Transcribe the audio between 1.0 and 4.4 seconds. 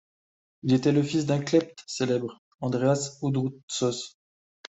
fils d'un klephte célèbre, Andréas Androútsos.